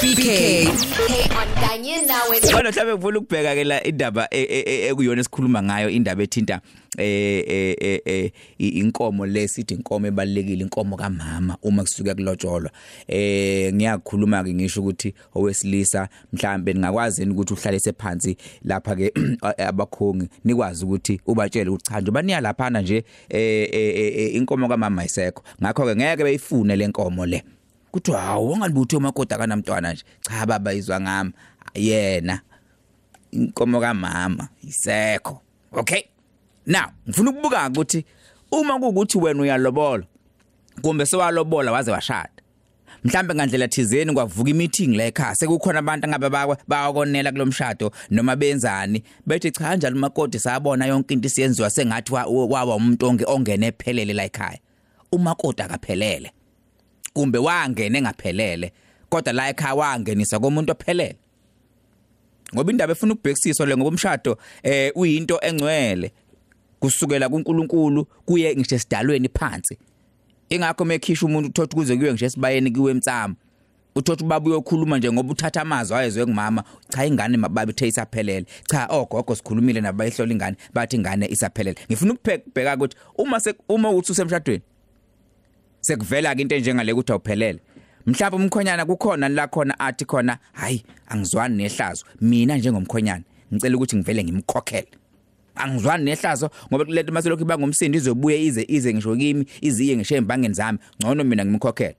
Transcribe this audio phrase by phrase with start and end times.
[0.00, 0.68] BK
[1.40, 5.62] on Kanye nawe Kodwa mhlawumbe ngifuna ukubheka ke la indaba e- e- e- ekuyona esikhuluma
[5.62, 6.60] ngayo indaba ethinta
[6.98, 12.70] eh eh eh, eh i- inkomo lesithi inkomo ebalekile inkomo kamama uma kusuke kulotsholwa.
[13.08, 19.12] Eh ngiyakhuluma ke ngisho ukuthi owesilisa mhlambe ningakwazi ukuthi uhlalise phansi lapha ke
[19.68, 25.04] abakhongi nikwazi ukuthi ubatshele ukuthi cha nje baniya lapha nje eh eh, eh, inkomo kamama
[25.04, 25.42] isekho.
[25.62, 27.42] Ngakho ke ngeke beyifune lenkomo le.
[27.90, 31.32] Kuthi hawu ungalibuthe umakoti akanamntwana nje cha baba izwa ngami
[31.74, 32.40] yena
[33.30, 35.40] inkomo kamama isekho
[35.72, 36.02] okay
[36.66, 38.04] now ngifuna ukubuka ukuthi
[38.52, 40.04] uma kuukuthi wena uyalobola
[40.82, 42.30] kumbe sewalobola waze washada
[43.04, 46.28] mhlambe ngandlela thizeni kwavuka imeeting la ekhaya sekukhona abantu ngabe
[46.68, 52.74] bayakonela kulomshado noma benzani bethi cha kanjalo umakoti sabona yonke into isiyenziwa sengathi wa- wawa
[52.76, 54.58] umuntu onge ongene ephelele la ekhaya
[55.12, 56.32] umakoti akaphelele
[57.12, 58.72] kumbe wangena engaphelele
[59.08, 61.16] kodwa la ekhaya wangenisa komuntu ophelele.
[62.54, 66.12] Ngoba indaba efuna ukubhekisiswa le ngoba umshado eh uyinto engcwele.
[66.80, 69.78] Kusukela kuNkulunkulu kuye ngisho esidalweni phansi.
[70.48, 73.34] Ingakho mekhisha umuntu uthothi kuze kuye ngisho esibayeni kuwe emtsamo
[73.94, 78.46] uthothi ubaba uyokhuluma nje ngoba uthatha amazwi ayezwe ngumama cha ingane mababa ithe isaphelele.
[78.70, 81.78] Cha ogogo sikhulumile nabo bayihlola ingane bathi ingane isaphelele.
[81.86, 84.62] Ngifuna ukubheka ukuthi uma se uma uthi usemshadweni
[85.80, 87.60] sekuvela ke into enjengale ukuthi awuphelele.
[88.06, 92.04] Mhlawumbe umkhonyana kukhona la khona athi khona hayi angizwani nehlazo.
[92.20, 94.88] Mina njengomkhonyana ngicela ukuthi ngivele ngimkhokhele.
[95.54, 100.54] Angizwani nehlazo ngoba kulento maselokhu iba ngumsindi izobuye ize ize ngisho kimi iziye ngisho embangeni
[100.54, 101.96] zami ngcono mina ngimkhokhele.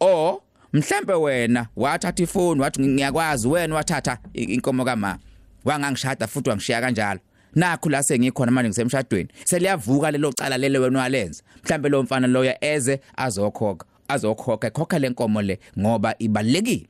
[0.00, 3.48] O mhlambe wena wathatha ifoni wathi ngiyakwazi.
[3.48, 5.18] Wena wathatha i- inkomo kama
[5.64, 7.20] wangangishada futhi wangishiya kanjalo.
[7.54, 9.28] Nakho la sengikhona manje ngisemshadweni.
[9.44, 11.42] Seliyavuka lelo cala lele wena walenza.
[11.64, 16.86] Mhlambe lo mfana loya eze azokhokha azokhokha khokha lenkomo le ngoba ibalekile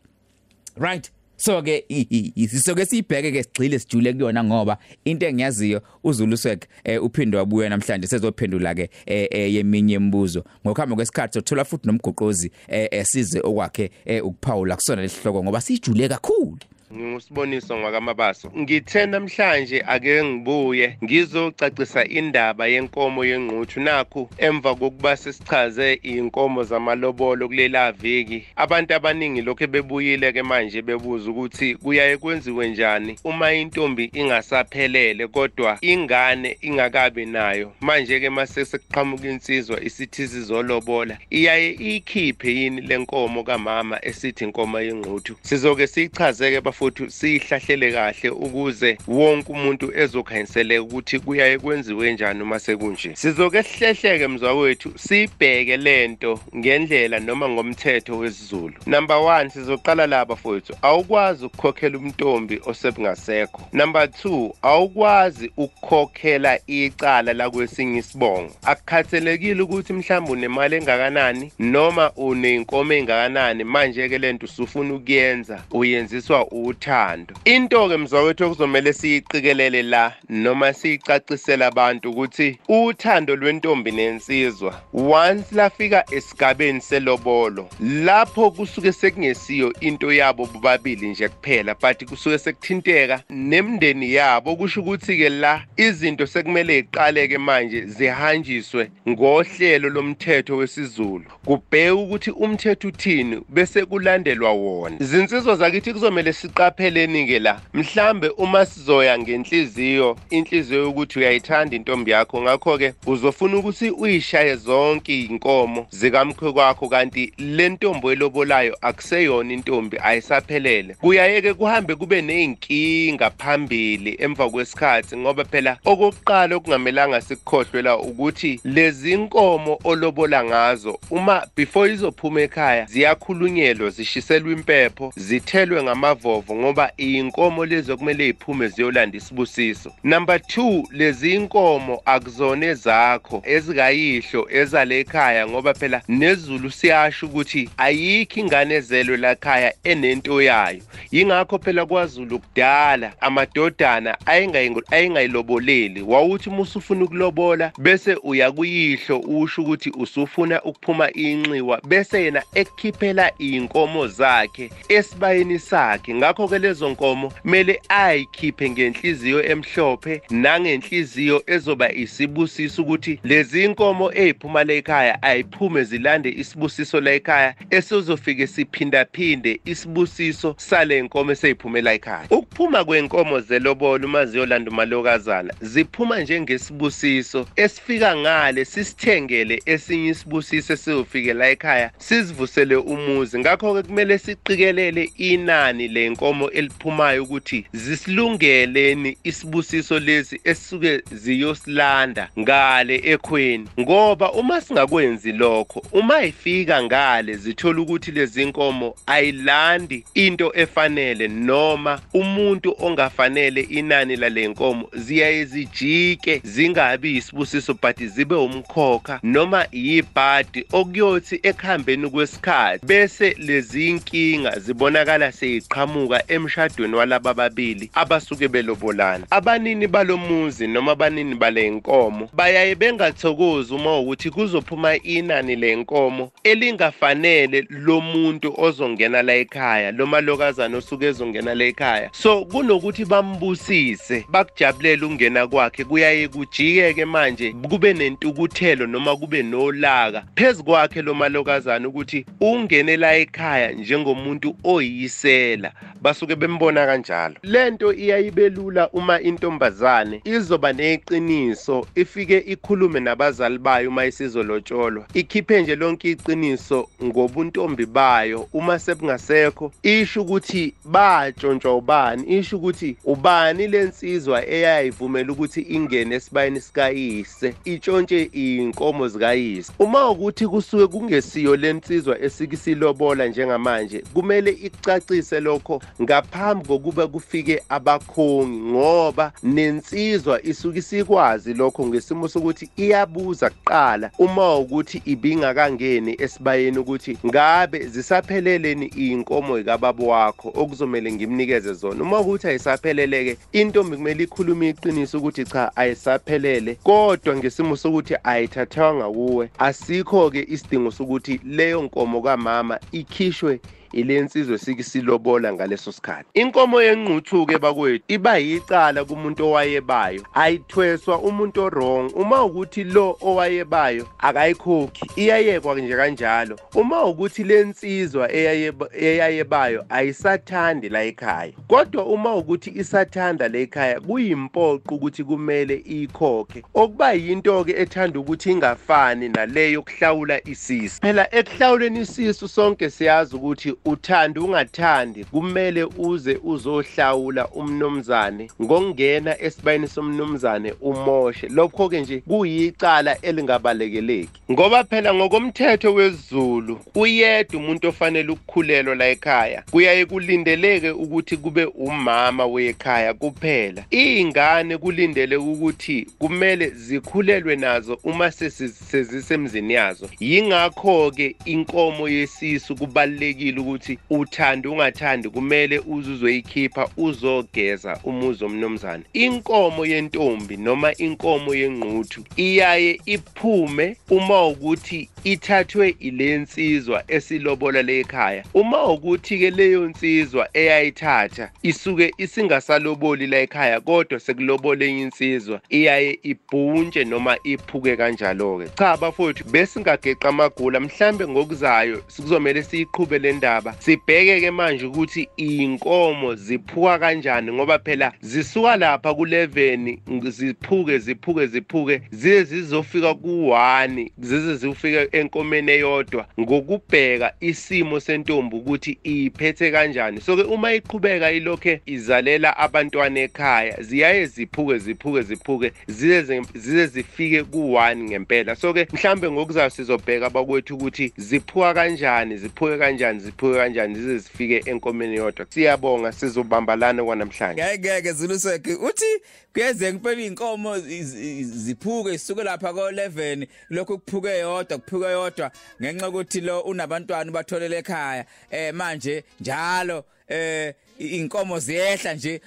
[0.77, 1.11] right?
[1.37, 6.37] So ke i- i- i- sisoke sibheke ke sigxile sijule kuyona ngoba into engiyaziyo uZulu
[6.37, 10.45] swek eh, uphinde wabuya namhlanje sezophendula ke eh, eh, yeminye imibuzo.
[10.67, 16.09] Ngokuhamba kwesikhathi sothola futhi nomgoqozi eh, eh, size okwakhe eh, ukuphawula kusona lesihloko ngoba sijule
[16.09, 16.59] kakhulu.
[16.97, 26.65] Ngusiboniso ngwakamabaso ngithe namhlanje ake ngibuye ngizocacisa indaba yenkomo yenquthu nakhu emva kokuba sesichaze inkomo
[26.65, 33.53] zamalobolo kulela viki abantu abaningi lokho bebuyile ke manje bebuza ukuthi kuyaye kwenziwe njani uma
[33.53, 37.73] intombi ingasaphelele kodwa ingane ingakabi nayo.
[37.81, 41.19] Manje ke mase sekuqhamuka insizwa isithi sizolobola.
[41.31, 48.99] Iyaye ikhiphe yini lenkomo kamama esithi inkomo yenquthu sizoke siyichaze ke bafowethu siyihlahlele kahle ukuze
[49.09, 53.17] wonke umuntu ezokhanyiseleka ukuthi kuyaye kwenziwe njani uma sekunje.
[53.17, 58.75] Sizoke sihlehleke mzwawethu sibheke lento ngendlela noma ngomthetho wesiZulu.
[58.87, 67.51] Number 1 sizoqala la bafowethu awukwazi ukukhokhela umntombi osebungasekho number 2 awukwazi ukukhokhela icala la
[67.51, 68.53] kwesinye isibongo.
[68.63, 73.65] Akukhathalekile ukuthi mhlawumbe unemali engakanani noma uneyinkomo engakanani.
[73.65, 77.35] Manje ke lento usufuna ukuyenza uyenziswa uthando.
[77.45, 86.05] Into ke mzawethu okuzomela siyiqikelele la noma siyicacisela abantu ukuthi uthando lwentombi nensizwa once lafika
[86.11, 94.57] esigabeni selobolo lapho kusuke sekungesiyo into yabo bobabili nje kuphela but kusuke sekuthinteka nemndeni yabo.
[94.57, 101.25] Kusho ukuthi ke la izinto sekumele iqaleke manje zihanjiswe ngohlelo lomthetho wesiZulu.
[101.45, 104.97] Kubheke ukuthi umthetho uthini bese kulandelwa wona.
[105.01, 106.31] Izinsizwa zakithi kuzomela
[106.63, 113.57] siqapheleni ke la mhlambe uma sizoya ngenhliziyo inhliziyo ukuthi uyayithanda intombi yakho ngakho ke uzofuna
[113.57, 120.95] ukuthi uyishaye zonke inkomo zikamkhwe kwakho kanti le ntombi elobolayo akuseyona intombi ayisaphelele.
[120.95, 129.79] Kuyayeke kuhambe kube neyinkinga phambili emva kwesikhathi ngoba phela okokuqala okungamelanga sikukhohlwela ukuthi lezi inkomo
[129.85, 138.29] olobola ngazo uma before izophuma ekhaya ziyakhulunyelwa zishiselwa impepho zithelwe ngamavovo ngoba iyinkomo lezo kumele
[138.29, 139.93] iphume ziyolanda isibusiso.
[140.05, 148.41] Number 2 lezi inkomo akuzona ezakho ezikayihlo ezale ekhaya ngoba phela nezulu siyasho ukuthi ayikho
[148.41, 150.83] ingane ezelwe la ekhaya enento yayo.
[151.11, 159.63] Yingakho phela kwaZulu kudala amadodana ayengayi- ayengayiloboleli wawuthi uma usufuna ukulobola bese uya kuyihlo usho
[159.63, 166.15] ukuthi usufuna ukuphuma inxiwa bese yena ekukhiphela iy'nkomo zakhe esibayeni sakhe.
[166.33, 174.13] Ngakho ngakho ke lezo nkomo mele ayikhiphe ngenhliziyo emhlophe nangenhliziyo ezoba isibusiso ukuthi lezi inkomo
[174.15, 182.27] eziphuma la ekhaya ayiphume zilande isibusiso la ekhaya esizofike siphindaphinde isibusiso sale nkomo eseyiphumela ekhaya.
[182.31, 191.51] Ukuphuma kwenkomo zelobolo uma ziyolanda umalokazana ziphuma njengesibusiso esifika ngale sisithengele esinye isibusiso esiyofike la
[191.51, 193.39] ekhaya sizivusele umuzi.
[193.39, 195.89] Ngakho-ke kumele siqikelele inani
[196.23, 203.69] lenkomo eliphumayo ukuthi zisilungeleni isibusiso lesi esisuke ziyosilanda ngale ekhweni.
[203.81, 212.01] Ngoba uma singakwenzi lokho uma ifika ngale zithola ukuthi lezi nkomo ayilandi into efanele noma
[212.15, 221.41] umuntu ongafanele inani lale nkomo ziyaye zijike zingabi isibusiso but zibe umkhokha noma yibhadi okuyothi
[221.43, 222.87] ekuhambeni kwesikhathi.
[222.87, 226.12] Bese lezi inkinga zibonakala seyiqhamuka.
[226.29, 229.27] Emshadweni walaba babili abasuke belobolana.
[229.31, 238.55] Abanini balomuzi noma abanini bale nkomo bayaye bengathokozi uma ukuthi kuzophuma inani lenkomo elingafanele lomuntu
[238.59, 242.11] ozongena la ekhaya lo malokazana osuke ezongena la ekhaya.
[242.13, 250.65] So kunokuthi bambusise bakujabulele ukungena kwakhe kuyaye kujike-ke manje kube nentukuthelo noma kube nolaka phezu
[250.65, 255.73] kwakhe lo malokazana ukuthi ungene la ekhaya njengomuntu oyisela.
[256.03, 257.35] Basuke bembona kanjalo.
[257.43, 265.77] Lento iyayibe lula uma intombazane izoba neqiniso ifike ikhulume nabazali bayo uma isizolotsholwa ikhiphe nje
[265.77, 275.33] lonke iqiniso ngobuntombi bayo uma sebungasekho isho ukuthi batshontshwa ubani isho ukuthi ubani lensizwa eyayivumela
[275.33, 279.73] ukuthi ingene esibayeni sikayise itshontshe inkomo zikayise.
[279.79, 289.33] Uma ukuthi kusuke kungesiyo lensizwa esikisilobola njengamanje kumele icacise lokho ngaphambi kokuba kufike abakhongi ngoba
[289.43, 294.11] nensizwa isuke isikwazi lokho ngesimo sokuthi iyabuza kuqala.
[294.19, 302.03] Uma ukuthi ibingakangeni esibayeni ukuthi ngabe zisapheleleni inkomo ikababa wakho okuzomele ngimnikeze zona?
[302.03, 309.51] Uma ukuthi ayisaphelele-ke intombi kumele ikhulume iqiniso ukuthi cha ayisaphelele kodwa ngesimo sokuthi ayithathwanga kuwe
[309.59, 313.61] asikho-ke isidingo sokuthi leyo nkomo kamama ikhishwe
[313.93, 316.29] ile nsizwe sikisilobola ngaleso sikhathi.
[316.35, 320.23] Inkomo yenquthu-ke bakwethu iba yicala kumuntu owayebayo.
[320.35, 326.59] Ayithweswa umuntu orong uma ukuthi lo owayebayo akayikhokhi iyayekwa nje kanjalo.
[326.75, 331.53] Uma ukuthi le nsizwa eyayebayo ayisathandi la ekhaya.
[331.69, 336.63] Kodwa uma ukuthi isathanda la ekhaya kuyimpoqo ukuthi kumele iyikhokhe.
[336.75, 341.01] Okuba yinto-ke ethanda ukuthi ingafani naleyo yokuhlawula isisu.
[341.01, 350.73] Phela ekuhlawuleni isisu sonke siyazi ukuthi uthanda ungathandi kumele uze uzohlawula umnomzane ngokungena esibayeni somnomzane
[350.81, 351.49] umoshe.
[351.49, 354.41] Lokho-ke nje kuyicala elingabalekeleki.
[354.51, 359.63] Ngoba phela ngokomthetho wesiZulu uyedwa umuntu ofanele ukukhulelwa la ekhaya.
[359.71, 363.85] Kuyaye kulindeleke ukuthi kube umama wekhaya kuphela.
[363.91, 370.09] Iy'ngane kulindele ukuthi kumele zikhulelwe nazo uma sezisemzini yazo.
[370.21, 380.57] Yingakho-ke inkomo yesisu kubalulekile ukuthi uthanda ungathandi kumele uze uzoyikhipha uzogeza umuzi omnomzane inkomo yentombi
[380.57, 389.89] noma inkomo yenquthu iyaye iphume uma ukuthi ithathwe ile nsizwa esilobola lekhaya uma ukuthi-ke leyo
[389.89, 398.67] nsizwa eyayithatha isuke isingasaloboli la ekhaya kodwa sekulobole insizwa iyaye ibhuntshe noma iphuke kanjalo-ke.
[398.79, 403.62] Cha bafowethu besingageqa amagula mhlambe ngokuzayo sikuzomele siyiqhube le ndaba.
[403.79, 412.45] Sibheke-ke manje ukuthi iy'nkomo ziphuka kanjani ngoba phela zisuka lapha ku-11 ziphuke ziphuke ziphuke zize
[412.45, 416.27] zizofika ku-1 zize zifike enkomeni eyodwa.
[416.41, 420.21] Ngokubheka isimo sentombi ukuthi iphethe kanjani.
[420.21, 427.97] So-ke uma iqhubeka ilokhe izalela abantwana ekhaya ziyaye ziphuke ziphuke ziphuke zize zize zifike ku-1
[427.97, 428.57] ngempela.
[428.57, 435.17] So-ke mhlambe ngokuzayo sizobheka bakwethu ukuthi ziphuka kanjani ziphuke kanjani ziphuke kanjani zize zifike enkomeni
[435.17, 435.47] yodwa?
[435.49, 437.79] Siyabonga sizobambalana kwanamhlanje.
[437.79, 445.51] Ngeke ziluseke uthi kuyeze ngempela inkomo ziphuke isuke lapha ko11 lokho kuphuke yodwa kuphuke yodwa
[445.83, 448.25] ngenxa ukuthi lo unabantwana batholele ekhaya.
[448.51, 452.41] Eh manje njalo eh inkomo ziyehla nje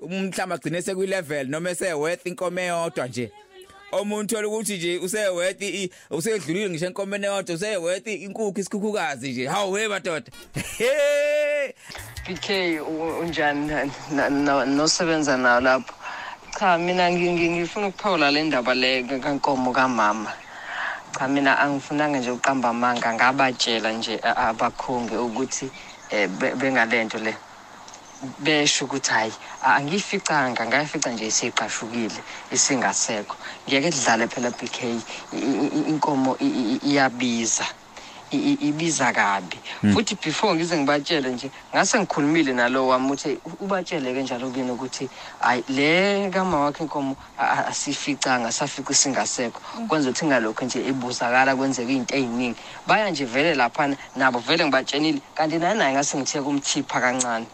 [0.00, 3.30] umhlamba agcine sekuyi-level noma eseworth inkomo eyodwa nje.
[4.00, 5.62] Omuntu ukuthi nje useworth
[6.10, 9.46] usedlulile ngisho enkomeni eyodwa useworth inkukhu isikhukhukazi nje.
[9.48, 10.30] Hawu we madoda.
[12.26, 13.90] BK u- unjani?
[14.66, 15.94] Nosebenza nawo lapho.
[16.58, 20.32] Cha mina ngi- ngi- ngifuna ukuphawula le ndaba le kankomo kamama.
[21.18, 25.70] Cha mina angifunanga nje uqamba amanga ngabatshela nje abakhongi ukuthi
[26.12, 27.34] um bengalento le.
[28.38, 33.36] Besho ukuthi hhayi a- angiyificanga ngayifica nje isiqashukile isingasekho.
[33.68, 37.66] Ngiyeke kudlale phela bk I- i- i- inkomo i- i- iyabiza
[38.32, 39.60] I- i- ibiza kabi.
[39.92, 45.64] Futhi before ngize ngibatshele nje ngase ngikhulumile nalo wami ukuthi ubatshele-ke njalo kuyena ukuthi hayi
[45.68, 49.60] le kama wakho inkomo a- a- asiyificanga safica isingasekho.
[49.88, 52.60] Kwenza ukuthi ngalokho nje ibuzakala kwenzeka iy'nto ey'ningi.
[52.86, 57.46] Baya nje vele laphana nabo vele ngibatshenile kanti naye naye ngase ngithiye kumthipha kancane.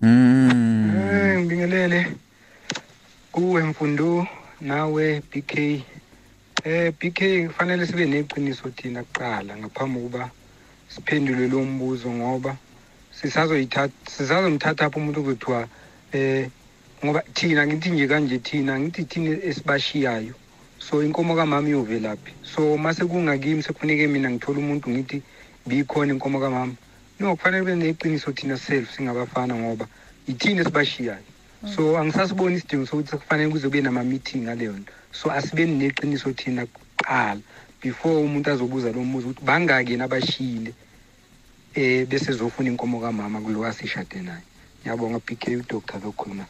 [0.00, 0.90] Mm.
[1.12, 2.06] Eh ngibingelele
[3.32, 4.26] kuwe mfundo
[4.60, 5.52] nawe BK
[6.64, 10.30] eh BK kufanele sibe neqiniso thina kuqala ngaphambi kokuba
[10.88, 12.56] siphendule lo mbuzo ngoba
[13.10, 15.68] sisazoyithatha sizazomthatha apho umuntu kuthiwa
[16.12, 16.48] eh
[17.04, 20.34] ngoba thina ngithi nje kanje thina ngithi thina esibashiyayo.
[20.78, 22.32] So inkomo kamama iyovelaphi.
[22.42, 25.22] So mase kungakimi sekufuneke mina ngithola umuntu ngithi
[25.66, 26.74] bikhona inkomo kamama
[27.32, 29.86] kufanele kube neqiniso thina self singabafana ngoba
[30.28, 31.24] yithini esibashiyayo.
[31.74, 37.40] So angisasiboni isidingo sokuthi kufanele kuze kube nama-meeting ngaleyo nto so asibeni neqiniso thina kuqala
[37.82, 40.74] before umuntu azobuza lo mbuzo ukuthi bangaki yena abashiyile
[41.76, 44.44] um bese zofuna inkomo kamama kulo asishade naye.
[44.80, 46.46] Ngiyabonga bk udoctor lokhuluma.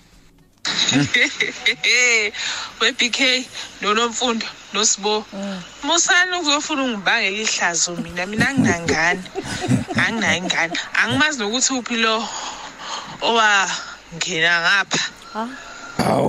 [2.81, 3.21] we-BK
[3.81, 5.25] nonomfundo nosibo.
[5.83, 9.23] Musani ukuzofuna ungibangela ihlazo mina mina anginangane
[10.03, 12.15] anginayo ingane angimazi nokuthi uphi lo
[13.29, 15.05] owangena ngapha.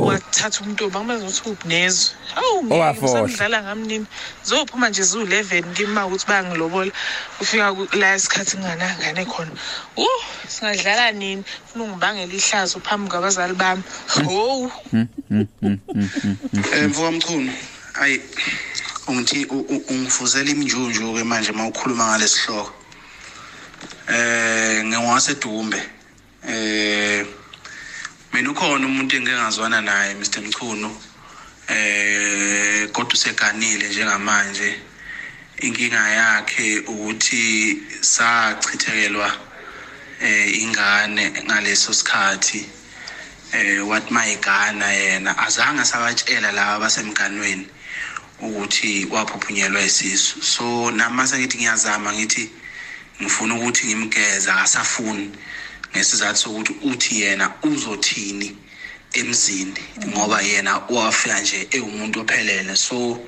[0.08, 3.22] Wathatha umntombi angimazi nokuthi uphi nezwe hawu Owafohla.
[3.22, 4.05] ngisamdlala ngamnini
[4.46, 6.91] zophuma nje ziwu-eleven ngima ukuthi bangilobola.
[7.38, 9.51] Kufika ku- la isikhathi nginganangane khona.
[9.98, 10.08] U
[10.48, 11.44] singadlala nini?
[11.67, 13.84] Funa ungibangela ihlazo phambi kwabazali bami.
[14.25, 14.72] Howu
[16.74, 17.51] Eh mfowethu mchunu
[18.01, 18.22] ayi
[19.08, 22.72] ungithi u- u- ungifuzela imjunju ke manje mawukhuluma ngalesihloko
[24.08, 25.79] eh ngiwasedumbe
[26.48, 27.25] eh
[28.35, 30.89] mina ukhona umuntu engingazwana naye Mr Mchunu
[31.69, 34.75] eh kodwa useganile njengamanje.
[35.65, 37.43] Inkinga yakhe ukuthi
[38.01, 39.31] sachithekelwa
[40.21, 42.65] eh ingane ngaleso sikhathi
[43.53, 47.67] eh wathi mayigana yena azange sabatshela laba basemganweni
[48.41, 50.43] ukuthi waphuphunyelwa isisu.
[50.43, 52.49] So namase ngithi ngiyazama ngithi
[53.21, 55.31] ngifuna ukuthi ngimgeza akasafuni.
[55.95, 58.57] Ngesizathu sokuthi uthi yena uzothini
[59.13, 59.73] emzini
[60.07, 62.75] ngoba yena wafika nje ewumuntu ophelele.
[62.75, 63.19] So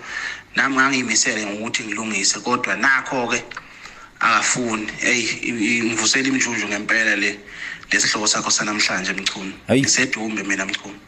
[0.55, 3.43] nami ngangiyimisele ngokuthi ngilungise kodwa nakho ke
[4.19, 4.88] akafuni.
[5.00, 7.39] Hey i- i- ngivusela imjunju ngempela le
[7.91, 9.53] lesihloko sakho sanamhlanje mchunu.
[9.71, 11.00] Ngisedumbe mina mchunu.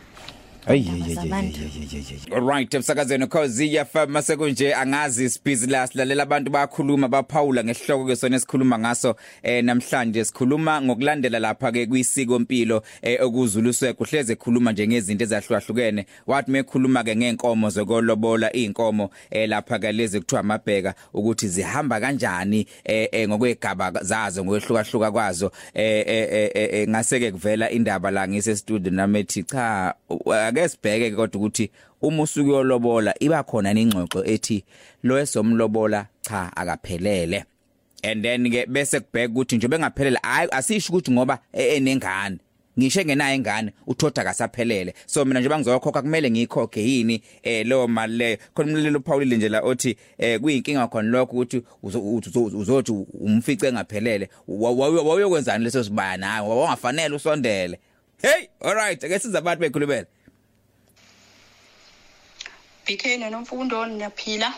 [2.32, 8.36] Alright emsakazweni cause iyafama sekunje angazi sibhizi la silalela abantu bayakhuluma baphawula ngesihloko ke sona
[8.36, 10.26] esikhuluma ngaso eh namhlanje.
[10.26, 16.06] Sikhuluma ngokulandela lapha ke kwisiko impilo eh okuzuluswe kuhleze khuluma nje ngezinto ezahlukahlukene.
[16.28, 22.68] Wathi mekhuluma ke ngenkomo zokolobola inkomo eh lapha ke lezi kuthiwa amabheka ukuthi zihamba kanjani
[22.84, 25.52] eh eh, ngokwegaba zazo ngokwehluka kwazo.
[25.74, 29.96] Eh eh, eh ngase ke kuvela indaba la ngise studio namethi cha
[30.50, 34.64] ake sibheke kodwa ukuthi uma usuku yolobola iba khona ingxoxo ethi
[35.04, 37.44] lo esomlobola cha akaphelele.
[38.04, 42.38] And then ke bese kubheka ukuthi nje bengaphelele hayi asisho ukuthi ngoba e- enengane.
[42.80, 48.18] Ngisho engenayo ingane uthoda kasaphelele so mina nje bangizokhokha kumele ngiyikhokhe yini eh leyo mali
[48.18, 48.38] leyo?
[48.54, 52.92] Khona umlilo uphawulile nje la othi eh kuyinkinga khona lokho ukuthi uzo- uzo- uzothi
[53.22, 54.30] umfice engaphelele.
[54.48, 56.50] Wa- wa- wawuyokwenzani leso sibaya nawe?
[56.50, 57.80] Wawangafanele usondele.
[58.22, 60.06] Hey alright ake siza abantu bekhulumela
[62.90, 64.50] BK nonomfundo niyaphila.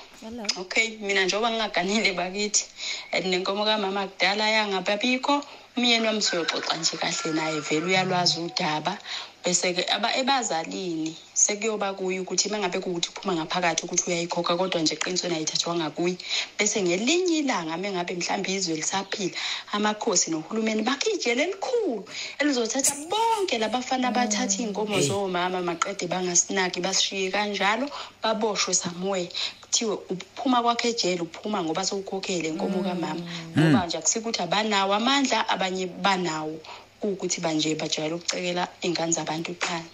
[0.58, 2.64] Okay mina njengoba ngingaganile bakithi
[3.12, 5.44] and nenkomo kamama kudala yangababikho
[5.76, 8.94] umyeni wami siyoxoxa nje kahle naye vele uyalwazi udaba.
[9.43, 14.93] Bese-ke aba- ebazalini sekuyoba kuye ukuthi uma ngabe kuwukuthi uphuma ngaphakathi ukuthi uyayikhokha kodwa nje
[14.93, 16.15] eqinisweni ayithathwanga kuye
[16.57, 19.33] bese ngelinye ilanga uma ngabe mhlawumbe izwe lisaphila
[19.74, 22.05] amakhosi nohulumeni bakhe ijele elikhulu
[22.39, 27.89] elizothatha bonke labafana abathatha iy'nkomo zomama maqede bangasinaki basishiye kanjalo
[28.21, 29.29] baboshwe somewhere.
[29.62, 33.21] Kuthiwe uphuma kwakhe ejele uphuma ngoba sewukhokhele inkomo kamama.
[33.57, 36.60] Ngoba nje akusike ukuthi abanawo amandla abanye banawo.
[37.01, 39.89] Kuwukuthi banje bajwayele ukucekela iy'ngane zabantu phan-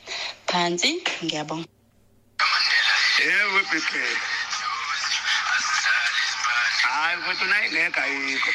[0.50, 0.90] phansi
[1.24, 1.68] ngiyabonga.
[3.28, 3.92] Yebo bp
[6.84, 8.52] hayi kodwa nayingekho ayikho.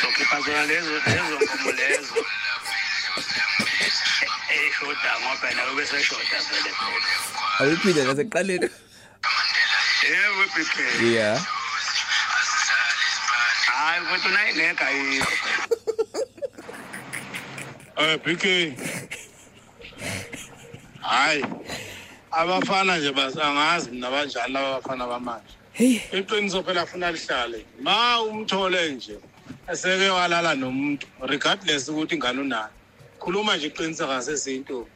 [0.00, 2.14] Sokhipha bazona lezo lezo nkomo lezo.
[4.54, 6.70] Eyishoda ngoba nawe bese shoda vele.
[6.78, 7.12] Vele
[7.58, 8.68] awuyiphinde nasekuqaleni
[10.10, 11.36] yebo bp yeah.
[13.66, 15.32] Hayi kodwa nayingekho ayikho.
[17.96, 18.74] Eh BK.
[21.00, 21.44] Hayi.
[22.30, 25.54] Abafana nje basangazi mina banjani laba bafana bamanje.
[25.72, 27.64] hey Iqiniso phela afuna lihlale.
[27.80, 29.18] Ma umthole nje
[29.72, 32.68] eseke walala nomuntu regardless ukuthi ingane unayo.
[33.20, 34.86] Khuluma nje iqiniso ngasezinto.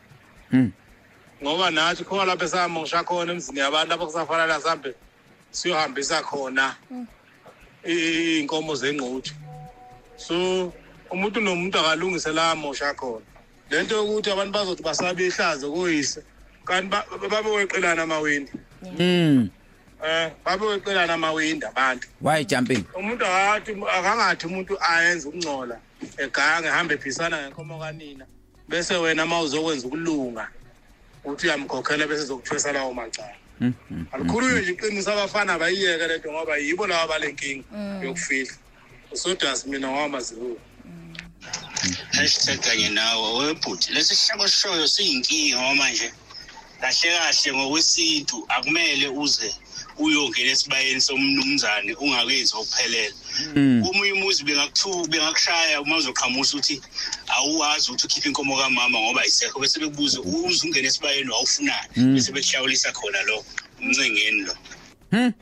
[0.50, 0.72] Hmm.
[1.42, 4.94] Ngoba nathi khona lapha esamosha khona emzini yabantu abakusafanele sambe
[5.50, 6.74] siyohambisa khona
[7.84, 9.34] inkomo zengquthu.
[10.16, 10.72] So
[11.10, 13.24] umuntu nomuntu akalungise la mosha khona.
[13.70, 16.22] Lento yokuthi abantu bazothi basabe ihlazo kuyise
[16.64, 18.52] kanti ba- ba- babe weqelana amawindi.
[18.98, 19.50] Mm
[20.04, 22.08] eh babe weqelana amawindi abantu.
[22.20, 22.84] Why jumping?
[22.94, 25.78] Umuntu akathi akangathi umuntu ayenze ukungcola
[26.18, 28.24] egange hambe ephisana ngenkomo kanina
[28.68, 30.48] bese wena uma uzokwenza ukulunga
[31.24, 33.34] uthi uyamkhokhela bese zokuthwesa lawo macala.
[33.60, 37.64] Mm, mm, alikhulunywe nje iqiniso abafana bayiyeke lento ngoba yibo laba balenkinga
[38.04, 38.54] yokufihla.
[39.12, 40.60] Usodas mina ngawamazibuko
[42.12, 46.12] hashtag kanye nawe webhuti lesi sihloko sishoyo siyinkinga ngoba manje
[46.80, 49.54] kahle kahle ngokwesintu akumele uze
[49.98, 53.16] uyongena esibayeni somnumzane ungakenzi okuphelela
[53.56, 56.76] mm komunye umuzi bengakuthuka bengakushaya uma uzoqhamusa ukuthi
[57.34, 62.92] awuwazi ukuthi ukhiphe inkomo kamama ngoba ayisekho bese bekubuze uze ungene esibayeni wawufunani bese bekuhlawulisa
[62.92, 63.44] khona lo
[63.80, 64.54] umncengeni lo.
[65.10, 65.32] Hmm.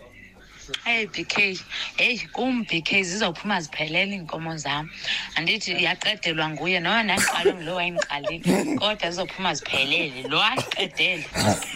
[0.84, 1.58] Hey BK,
[1.98, 4.88] hey kum BK zizophuma ziphelele inkomo zami.
[5.36, 8.78] Andithi yaqedelwa nguye noma nangiqale ngilo wayingiqalile.
[8.78, 10.28] Kodwa zizophuma ziphelele.
[10.28, 11.24] Lo ayiqedele.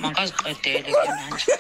[0.02, 1.52] Mangaziqedele ke manje.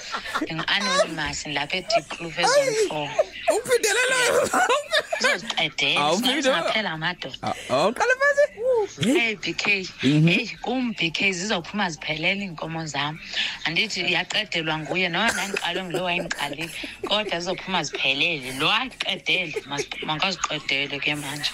[0.50, 3.10] Ngi-anonymous lapha eDeep Kloof ezone 4.
[3.54, 4.18] uphindelela
[5.20, 6.00] Zizoziqedela.
[6.00, 7.54] Awuphinde- Singaphela amadoda.
[7.70, 8.44] awuqala phansi
[9.18, 9.64] Hey BK,
[10.02, 13.18] hey kum BK zizophuma ziphelele inkomo zami.
[13.66, 16.70] Andithi yaqedelwa nguye noma nangiqale ngilo wayingiqalile.
[17.06, 18.52] Kodwa zizophuma ziphelele.
[18.58, 19.54] Lo ayiqedele.
[20.06, 21.50] Mangaziqedele ke manje.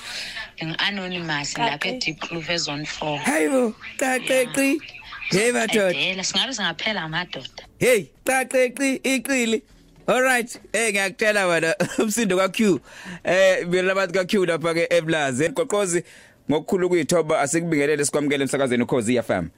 [0.62, 3.18] Ngi-anonymous lapha eDeep Kloof ezone 4.
[3.18, 4.80] hayibo qaqeqi
[5.30, 7.62] hey madoda Qedela singabe singaphela amadoda.
[7.78, 9.62] hey qaqeqi iqili
[10.08, 12.80] Alright, eh ngiyakutshela wena umsindo ka Q.
[13.24, 15.48] Eh mina labantu ka Q lapha ke eBlaze.
[15.52, 16.04] Qoqozi
[16.50, 19.48] ngokukhulu kuyithoba asikubingelele sikwamukele emsakazweni ukhozi FM.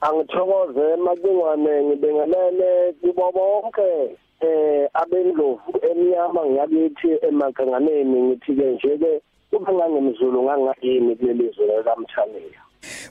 [0.00, 9.12] angithokoze macingwane ngibingelele kubo bonke eh abendlovu emnyama ngiyakithi emakanganeni ngithi ke nje ke
[9.50, 12.65] kube ngangemzulu ngangayini kuleli zwe lakamthaniya Ku- ku-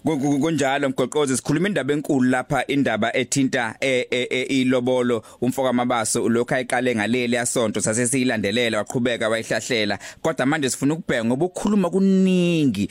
[0.05, 5.23] kunjalo mgoqozi sikhuluma indaba enkulu lapha indaba ethinta eh, eh, eh, ilobolo.
[5.41, 9.99] Umfoka mabaso ulokho ayiqale ngaleli yasonto sase siyilandelela waqhubeka wayihlahlela.
[10.21, 12.89] Kodwa manje sifuna ukubheka ngoba ukukhuluma kuningi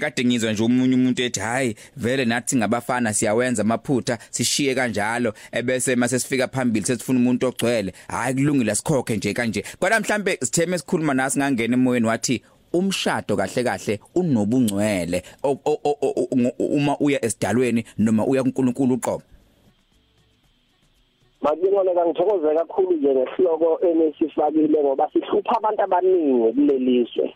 [0.00, 5.34] kade ngizwa nje umunye umuntu ethi hayi vele nathi ngabafana siyawenza amaphutha sishiye kanjalo.
[5.52, 7.92] Ebese mase sifika phambili sesifuna umuntu ogcwele.
[8.08, 9.64] Hayi kulungile sikhokhe nje kanje.
[9.78, 15.22] Kodwa mhlambe sitheme sikhuluma nasi ngangena emoyeni wathi umshado kahle kahle unobungcwele
[16.58, 19.22] uma uya esidalweni noma uya kuNkulunkulu uqobo.
[21.42, 27.34] Macingwane kangithokoze kakhulu nje ngesihloko enisifakile ngoba sihlupha abantu abaningi kuleli zwe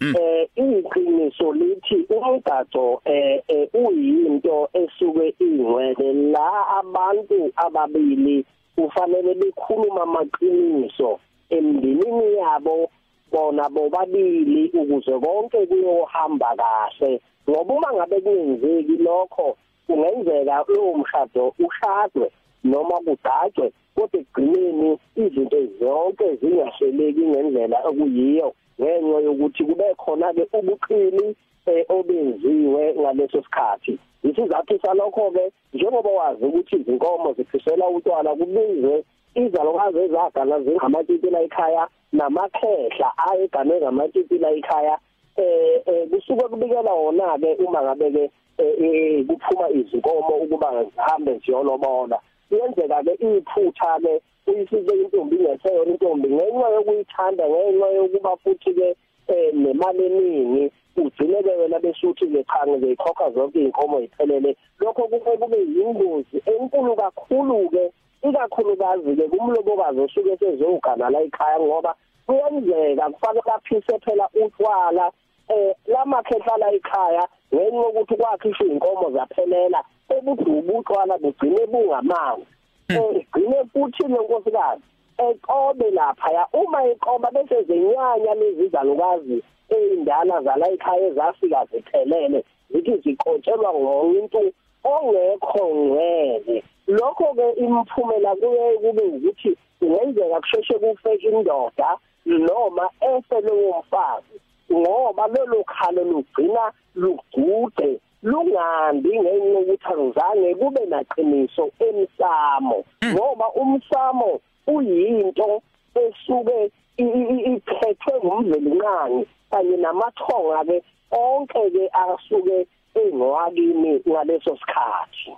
[0.00, 8.44] eh iqiniso lithi umgado eh eh, uyinto esuke ingcwele la abantu ababili
[8.76, 11.18] kufanele bekhuluma amaqiniso
[11.50, 12.90] emndenini yabo
[13.32, 17.20] bona bobabili ukuze konke kuyohamba kahle.
[17.50, 22.30] Ngoba uma ngabe kungenzeki lokho kungenzeka lowo mshado ushadwe
[22.64, 28.52] noma kudajwe kodwa ekugcineni izinto zonke zingahleleki ngendlela okuyiyo.
[28.80, 31.36] Ngenxa yokuthi kube khona ke ubuqili
[31.66, 33.98] eh, obenziwe ngaleso sikhathi.
[34.22, 39.04] Isizathu salokho ke njengoba wazi ukuthi izinkomo ziphisela utshwala kubizwe
[39.44, 44.98] izalukazi ezagana zingamatiti la ekhaya namakhehla ayegane ngamatiti la ekhaya.
[45.36, 51.38] Eh eh, kusuke kubikela wona ke uma ngabe ke eh, eh, kuphuma izinkomo ukuba zihambe
[51.44, 52.18] ziyolobola
[52.48, 58.96] kuyenzeka ke iphutha ke uyisike intombi ngeseyona intombi ngenxa yokuyithanda ngenxa yokuba futhi ke
[59.28, 65.36] eh, nemali eningi ugcine ke wena besuthi ke cha ngizoyikhokha zonke iy'nkomo yiphelele lokho kuke
[65.36, 67.92] kube yingozi enkulu kakhulu ke
[68.30, 71.94] ikakhulukazi ke kumlobokazi osuke sezogana la ekhaya ngoba
[72.26, 75.12] kuyenzeka kufanele baphise phela utshwala
[75.48, 79.80] eh lamakhehla la ekhaya ngenxa yokuthi kwakhisha inkomo zaphelela
[80.16, 82.46] ebudubu utshwala bugcine bungamanzi
[82.88, 84.82] eh gcine futhi lenkosikazi
[85.18, 92.96] ekobe lapha ya uma ekoba bese zenyanya lezi zalukazi eyindala zala ekhaya ezafika ziphelele zithi
[93.02, 94.52] ziqotshelwa ngomuntu
[94.84, 96.62] ongekho ngcwele.
[96.88, 104.36] Lokho ke imphumela kuye kube ukuthi kungenzeka kusheshe kufe indoda noma efe lowo mfazi
[104.72, 112.84] ngoba lelo khalo lugcina lugude lungambi ngenxa yokuthi angizange kube naqiniso emsamo.
[113.12, 115.62] Ngoba umsamo uyinto
[115.94, 120.76] esuke iphethwe ngumvelinqani kanye namathonga ke
[121.10, 125.32] onke ke asuke engowakini ngaleso sikhathi.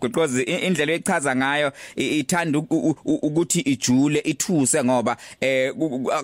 [0.00, 2.58] Goqozi indlela echaza ngayo ithanda
[3.04, 5.72] ukuthi ijule ithuse ngoba eh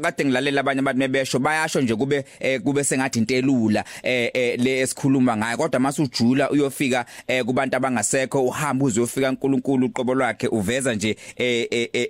[0.02, 2.24] kade ngilalela abanye abantu mebesho bayasho nje kube
[2.64, 5.56] kube sengathi intelula eh le esikhuluma ngayo.
[5.56, 7.06] Kodwa mase ujula uyofika
[7.46, 11.16] kubantu abangasekho uhamba uzofika uNkulunkulu uqobo lwakhe uveza nje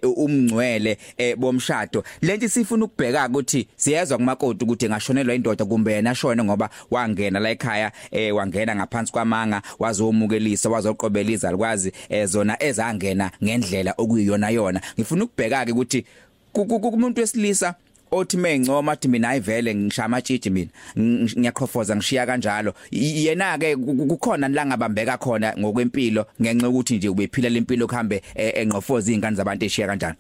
[0.03, 0.99] umngcwele
[1.37, 2.05] bomshado.
[2.23, 7.51] Lento sifuna ukubheka ukuthi siyezwa kumakoti ukuthi ngashonelwa indoda kumbe yena shone ngoba wangena la
[7.51, 7.93] ekhaya
[8.33, 9.63] wangena ngaphansi kwamanga
[10.01, 11.93] wazomukelisa wazoqobela izalukwazi
[12.25, 14.81] zona ezangena ngendlela okuyiyona yona.
[14.99, 16.05] Ngifuna ukubheka ke ukuthi
[16.53, 17.75] kumuntu wesilisa
[18.13, 22.75] othi mengincoma athi mina ayivele ngishaya amatshiji mina ngiyaqhofoza ngishiya kanjalo.
[22.91, 29.37] Yena ke kukhona la ngabambeka khona ngokwempilo ngenxa ukuthi nje ubephila lempilo kuhambe enqofoza izingane
[29.37, 30.17] zabantu eshiya kanjani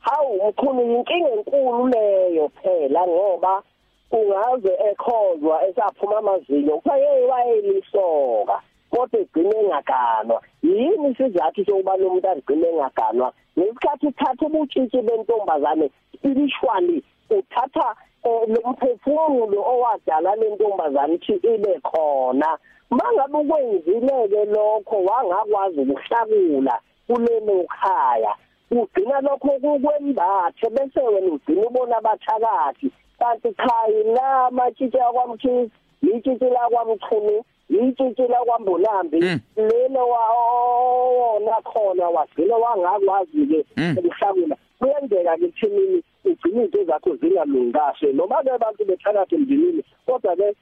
[0.00, 3.62] hawu mkhulu inkinga enkulu leyo phela ngoba
[4.10, 10.42] ungaze ekhozwa esaphuma amazinyo kufanele wayelisoka kodwa egcine engaganwa.
[10.62, 13.32] Yini sizathu sokuba lo muntu agcine engaganwa?
[13.58, 17.94] Ngesikhathi uthatha ubutshitshi bentombazane spiritually uthatha
[18.24, 22.58] lo mphefumulo owadala lentombazane ukuthi ibe khona.
[22.90, 28.34] Mangabe ukwenzile-ke lokho wangakwazi ukuhlakula kulelo khaya.
[28.70, 32.90] Ugcina lokho kukwembathe bese wena ugcina ubona abathakathi
[33.20, 35.70] kanti cha la matshitshi akwamthisi
[36.02, 39.20] yitshitshi la kwamchunu yitshitshi la kwambulambi
[39.56, 43.64] lelo wona khona wagcina wangakwazi ke
[43.98, 50.36] ukuhlakula kuyenzeka ke thimini ugcina izinto zakho zingalungi kahle noma ke abantu bethakathi emndinini kodwa
[50.36, 50.54] ke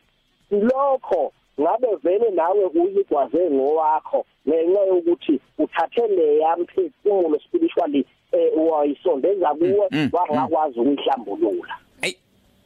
[0.51, 9.88] lokho ngabe vele nawe uyigwaze ngowakho ngenxa yokuthi uthathe le yamphefumulo spiritually eh wayisondeza kuwe
[10.12, 11.75] wangakwazi ukuyihlambulula.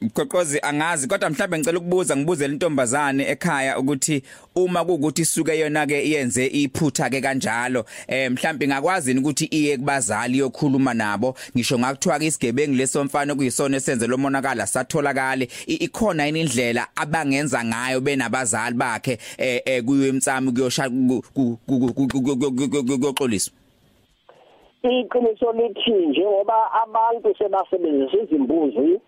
[0.02, 4.22] Mqoqozi angazi kodwa mhlawumbe ngicela ukubuza ngibuze lentombazane ekhaya ukuthi
[4.54, 10.38] uma kuukuthi isuke yona ke iyenze iphutha ke kanjalo eh mhlawumbe ngakwazi ukuthi iye kubazali
[10.38, 11.34] yokhuluma nabo?
[11.56, 18.76] Ngisho ngakuthiwa ke isigebengu lesomfana kuyisona esenze lo monakala satholakale ikhona indlela abangenza ngayo benabazali
[18.76, 20.90] bakhe eh kuyo emtsamo kuyosha
[21.66, 23.54] kuyoxoliswa?
[24.82, 29.00] Iqiniso lithi njengoba abantu sebasebenzisa izimbuzi eh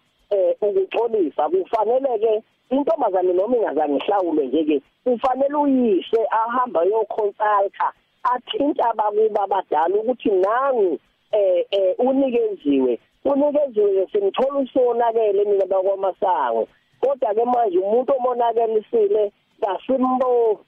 [0.61, 7.93] ukuxolisa kufanele ke intombazane noma ingazange ihlawule nje ke kufanele uyise ahamba yoconsulta
[8.25, 10.99] athinta abakuba abadala ukuthi nangu
[11.33, 12.99] eh eh unikeziwe.
[13.25, 16.69] Unikeziwe simthola usonakele mina bakwamasango.
[17.01, 20.61] Kodwa ke manje umuntu omonakelisile kasimbo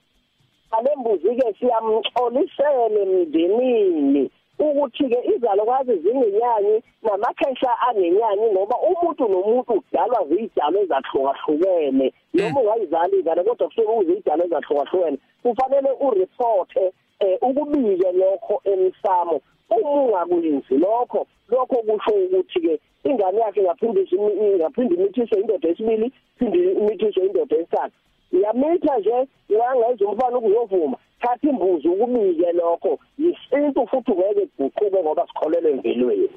[0.71, 10.77] alembuzi ke siyamxolisele emndenini ukuthi ke izalukwazi zingenyanyi namakhesha angenyanyi ngoba umuntu nomuntu udalwa zidalo
[10.83, 12.13] ezahlukahlukene.
[12.33, 19.41] Noma ungayizali izalo kodwa kusuke uzidalo ezahlukahlukene kufanele ureporte eh ukubike lokho emsamo.
[19.69, 26.59] Uma ungakwenzi lokho lokho kusho ukuthi ke ingane yakhe ngaphindisa ngaphinde imithiswe indoda esibili phinde
[26.79, 27.97] imithiswe indoda esithathu
[28.31, 30.97] yamitha nje yangenza umfana ukuyovuma.
[31.21, 36.29] Thatha imbuzi ukubike lokho yisintu futhi ngeke kuguquke ngoba sikholelwe emvelweni.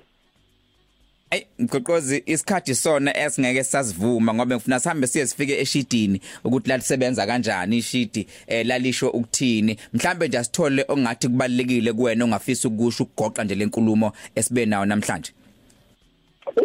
[1.31, 7.77] Ey mgoqozi isikhathi sona esingeke sasivuma ngoba ngifuna sihambe siye sifike eshidini ukuthi lalisebenza kanjani
[7.77, 9.77] ishidi eh lalisho ukuthini.
[9.93, 15.33] Mhlambe nje asithole ongathi kubalekile kuwena ongafisa ukusho ukugoqa nje lenkulumo esibe nayo namhlanje.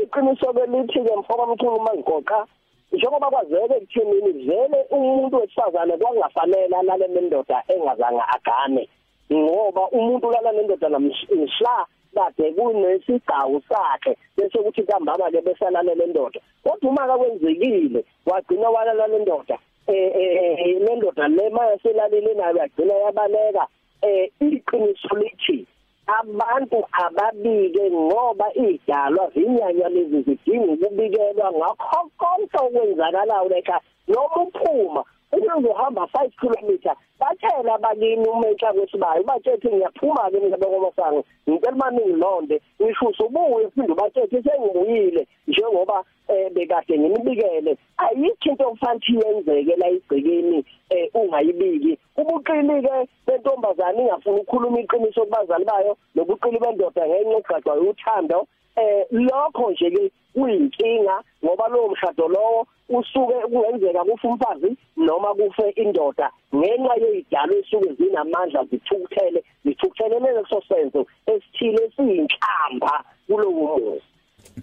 [0.04, 2.48] Iqiniso ke lithi ke mfoka mkhulu mangigoqa
[2.96, 8.90] njengoba kwazeke ekuthini vele umuntu wesifazane kwangafanele alale nendoda engazange agane
[9.34, 11.76] ngoba umuntu lala nendoda namhla
[12.16, 19.58] kade kunesigawu sakhe bese kuthi kambaba ke besalale lendoda kodwa uma kakwenzekile wagcina walala lendoda
[19.88, 23.68] eh lendoda le mayeselalile nayo yagcina yabaleka
[24.02, 25.68] eh iqiniso lithi
[26.08, 36.02] abantu ababike ngoba idalwa zinyanya lezi zidinga ukubikelwa ngakho konke okwenzakalayo lekhaya noma uphuma ukuzohamba
[36.14, 42.62] 5 km batshela abakini umenhla kwesibayo batshethe ngiyaphuma ke mina bekomasango ngicela mani ngilonde.
[42.82, 50.66] Ngisho usubuye uphinde batshethe sengibuyile njengoba eh bekade nginibikele ayikho into okufanele yenzeke la igcikeni
[50.90, 51.98] eh ungayibiki.
[52.18, 59.72] Ubuqili ke bentombazana ingafuna ukukhuluma iqiniso kubazali bayo nobuqili bendoda ngenye egqaqwa uthando eh lokho
[59.72, 66.32] nje ke kuyinkinga ngoba lowo mshado lowo usuke kungenzeka kufa umfazi noma kufe indoda.
[66.56, 72.28] Ngenxa yezidalo esuke zinamandla zithukuthele zithukuthelele leso senzo esithile muzi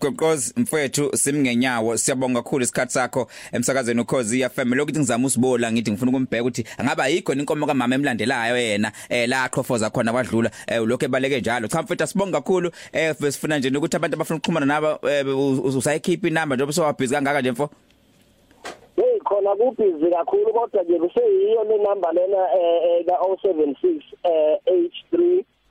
[0.03, 1.97] Gogoz mfowethu simngenyawo.
[1.97, 7.09] Siyabonga kakhulu isikhatsi sakho emsakazweni ukhozi FM lokuthi ngizama usibola ngithi ngifuna ukumbheka ukuthi angaba
[7.09, 11.69] yikho inkomo kamama emlandelayo yena eh la aqhofoza khona kwadlula eh lokho ebaleke njalo.
[11.69, 14.99] Cha mfowethu sibonga kakhulu eh sifuna nje ukuthi abantu abafuna ukuxhumana nabo
[15.79, 17.71] usayikhipha inamba njengoba sowabhizi kangaka nje mfo?
[18.97, 24.59] Hey khona kubhizi kakhulu kodwa nje kuseyiyo le number lena eh ka 076 eh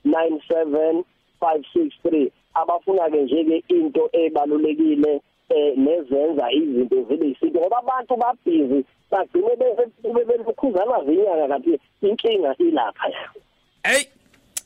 [0.04, 1.04] 8397
[1.40, 8.84] 563 abafuna ke nje ke into ebalulekile eh nezenza izinto zibe isinto ngoba abantu babhizi
[9.10, 9.56] bagcine
[10.14, 13.08] bebekhuzana zinyanga kanti inkinga ilapha
[13.82, 14.04] hey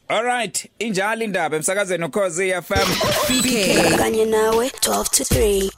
[0.09, 2.88] Alright, injalo indaba emsakazweni ukhozi FM.
[3.29, 5.70] BK kanye nawe 12 to 3.